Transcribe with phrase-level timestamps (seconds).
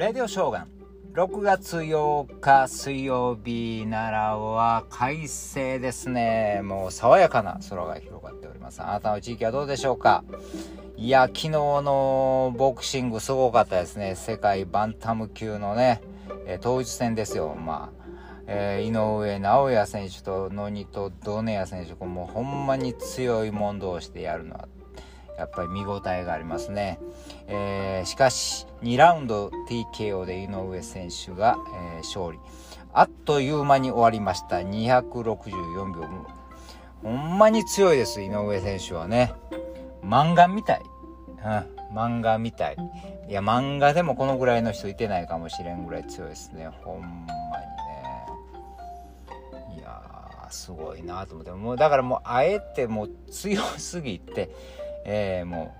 [0.00, 0.68] レディオショーガン。
[1.12, 6.62] 6月8日水曜日奈良は快晴ですね。
[6.64, 8.80] もう爽やかな空が広がっております。
[8.80, 10.24] あなたの地域はどうでしょうか？
[10.96, 14.14] いや昨日のボクシングすごかったですね。
[14.14, 16.00] 世界バンタム級のね、
[16.46, 17.54] えー、統一戦ですよ。
[17.54, 18.06] まあ
[18.46, 24.66] えー、井上尚弥選手と野ニとドネア選手もうほんまに強いもん同士でやるのは
[25.40, 26.98] やっぱり見応えがありますね、
[27.46, 32.38] えー、しかし2ラウンド TKO で井上選手が、えー、勝利。
[32.92, 34.56] あっという間に終わりました。
[34.56, 36.08] 264秒。
[37.02, 39.32] ほんまに強いです井上選手はね。
[40.04, 40.82] 漫画みたい、
[41.38, 42.76] うん、漫画みたい。
[43.28, 46.68] いや漫画でもこのぐらいの人いてないかもしれんぐらい強いですね。
[46.82, 47.12] ほんまに
[49.76, 49.78] ね。
[49.78, 50.02] いや
[50.50, 51.52] すごいなと思って。
[51.52, 54.50] もうだからもうあえてもう強すぎて
[55.12, 55.74] えー、も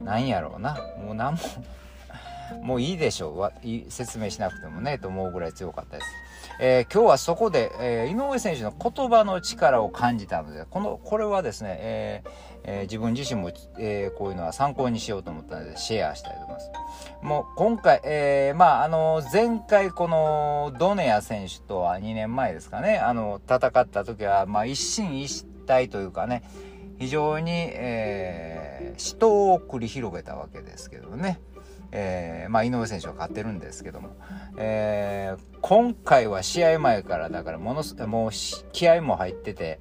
[0.00, 1.40] うん、なんやろうなもう何も
[2.62, 6.08] もういいでしょう説明しなくてもねと思うぐらい強かったです。
[6.60, 16.70] えー、今日はそこで、えー、井上選手の言葉の力を感じたのでこのこれはですね、えーえ、自分自身も、え、こういうのは参考にしようと思ったのでシェアしたいと思います。
[17.22, 26.42] もう今回、えー、まああの前回このドネア選手とは2年前ですかねあの戦った時は、まあ、一進一退というかね
[27.02, 31.40] 非常に、えー、死闘を繰り広げたわけですけどね、
[31.90, 34.10] えー、まあ、井上選手は勝ってるんですけども、
[34.56, 38.30] えー、今回は試合前からだからものすもう
[38.70, 39.80] 気合も入ってて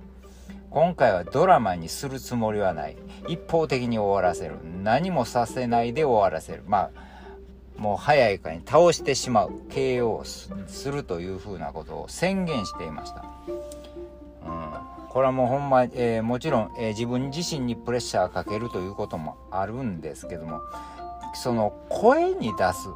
[0.71, 2.97] 今回はドラマにするつもりはない。
[3.27, 4.55] 一方的に終わらせる。
[4.81, 6.63] 何もさせないで終わらせる。
[6.65, 7.01] まあ
[7.77, 9.51] もう早いかに倒してしまう。
[9.69, 10.23] KO
[10.67, 13.25] するというふうなことを宣言していました。
[14.47, 15.00] うん。
[15.11, 20.61] これはもうほんま、えー、もちろん、えー、自分自身にプレッシャーかけるということもあるんですけども
[21.33, 22.87] その声に出す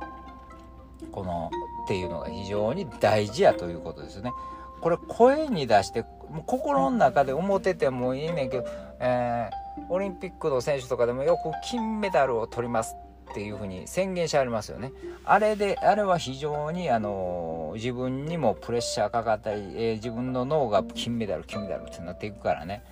[1.12, 1.52] この
[1.84, 4.32] っていうのが非常に大事やということですね。
[4.80, 6.06] これ声に出して
[6.46, 8.66] 心の中で思っててもいいねんけど、
[9.00, 12.96] えー、オリンピックの選手とかでもよく金メダルを取ります
[13.32, 14.94] っていうふうに宣言してありますよね。
[15.26, 22.84] あれで、あれは非常に、あの自分にもプレッシャーかかったり、えー、自分の脳が金メダル、金メダルってなっていくからね、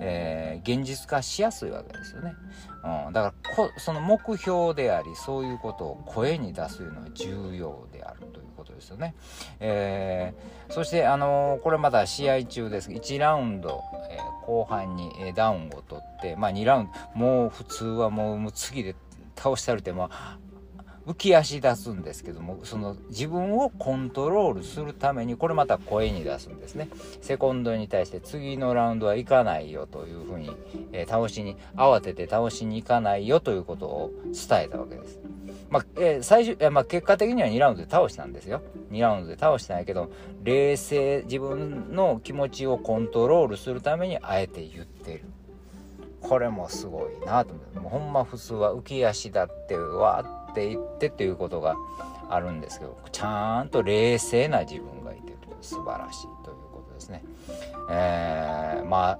[0.00, 2.34] えー、現実化しやすいわけですよね。
[3.06, 9.14] うん、だからこ、その目標であり、そういうことを声に出すというのは重要であるということですよね。
[9.60, 18.96] えー、そして、あのこれまだ試合中です1ラウンド、え後半にダウンを取って、まあ、2ラウンド、もう普通はもう次で
[19.42, 20.08] 倒したるても
[21.06, 26.88] 浮き足出すんですけどもその自分をコントロールするためにこれまた声に出すんですね。
[27.20, 30.50] セコンドに対して次のラウンドは行かないよというふうに、
[30.92, 35.18] えー、倒しに慌てて倒しに行かないよということを伝えたわけです。
[35.70, 38.62] まあ、えー、最終、えー、まあ、結果的には2ラウンドで倒したんですよ。
[38.92, 40.12] 2ラウンドで倒したんやけど
[40.44, 45.24] 冷静自分の気持ちをコントロールするためにあえて言ってる。
[46.22, 47.78] これもすごいなと思って。
[47.80, 51.76] もうほんま普通は浮き足だってわーって言ってっていうことが
[52.28, 57.22] あるんですけどちゃんと冷静な自分がいてる素晴らしいということですね。
[57.90, 59.18] えー、まあ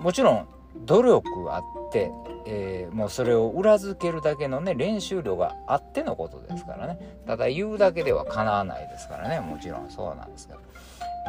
[0.00, 0.48] もちろん
[0.84, 2.10] 努力あって、
[2.46, 6.98] えー、もうそれを裏付けるだけのね練習量があってのことですからね。
[7.26, 9.40] ただ言うだけではかなわないですからね。
[9.40, 10.60] もちろんそうなんですけど。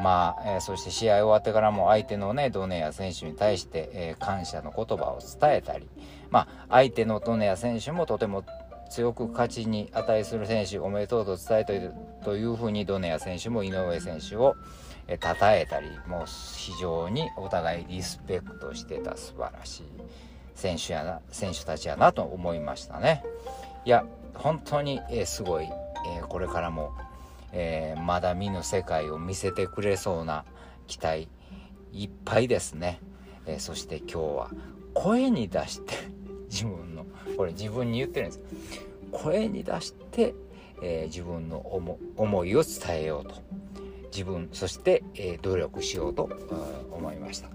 [0.02, 5.88] まあ、えー、そして試合終わってからも相手のね、ドネア選手に対して、えー、感謝の言葉を伝えたり、
[6.30, 8.44] まあ、相手のドネア選手もとても
[8.90, 14.56] 強く勝ちに値する選手おめでとうと伝えているというふうにドネア選手も井上選手を
[15.08, 19.84] え称えたりもう非常にお互いリスペクトしてた素晴らしい
[20.56, 23.24] 選手やな選手たちやなと思いましたね。
[23.84, 26.94] いや本当に、えー、すごい、えー、これからも
[27.58, 30.44] えー、まだ見ぬ世界を見せてくれそうな
[30.88, 31.30] 期待
[31.94, 33.00] いっぱいですね、
[33.46, 34.52] えー、そして今日は
[34.94, 35.94] 声に出して
[36.52, 37.06] 自分の
[37.38, 38.42] これ自分に言ってるんです。
[39.12, 40.36] 声に出して、
[40.82, 41.60] えー、自分の
[42.18, 43.36] 思いを伝えようと。
[44.12, 46.30] 自分そして、え努力しようと
[46.90, 47.50] 思いました。